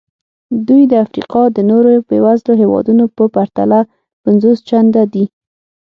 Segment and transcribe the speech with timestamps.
[0.67, 3.79] دوی د افریقا د نورو بېوزلو هېوادونو په پرتله
[4.23, 5.25] پنځوس چنده دي.